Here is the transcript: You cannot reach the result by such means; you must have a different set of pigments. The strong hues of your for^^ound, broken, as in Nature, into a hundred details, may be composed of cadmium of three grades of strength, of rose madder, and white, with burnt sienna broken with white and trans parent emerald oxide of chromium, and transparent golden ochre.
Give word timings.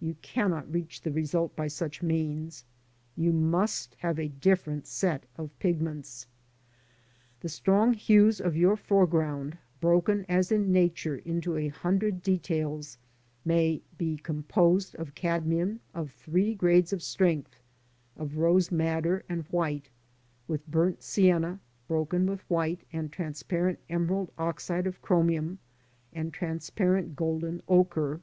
You 0.00 0.14
cannot 0.22 0.72
reach 0.72 1.02
the 1.02 1.12
result 1.12 1.54
by 1.54 1.68
such 1.68 2.02
means; 2.02 2.64
you 3.16 3.34
must 3.34 3.96
have 3.96 4.18
a 4.18 4.28
different 4.28 4.86
set 4.86 5.24
of 5.36 5.50
pigments. 5.58 6.26
The 7.40 7.50
strong 7.50 7.92
hues 7.92 8.40
of 8.40 8.56
your 8.56 8.76
for^^ound, 8.78 9.58
broken, 9.78 10.24
as 10.26 10.50
in 10.50 10.72
Nature, 10.72 11.16
into 11.16 11.58
a 11.58 11.68
hundred 11.68 12.22
details, 12.22 12.96
may 13.44 13.82
be 13.98 14.16
composed 14.16 14.94
of 14.94 15.14
cadmium 15.14 15.80
of 15.92 16.12
three 16.12 16.54
grades 16.54 16.94
of 16.94 17.02
strength, 17.02 17.60
of 18.16 18.38
rose 18.38 18.72
madder, 18.72 19.22
and 19.28 19.42
white, 19.50 19.90
with 20.46 20.66
burnt 20.66 21.02
sienna 21.02 21.60
broken 21.86 22.24
with 22.24 22.40
white 22.48 22.84
and 22.90 23.12
trans 23.12 23.42
parent 23.42 23.80
emerald 23.90 24.32
oxide 24.38 24.86
of 24.86 25.02
chromium, 25.02 25.58
and 26.10 26.32
transparent 26.32 27.14
golden 27.14 27.60
ochre. 27.68 28.22